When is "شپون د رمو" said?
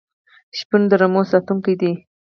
0.57-1.21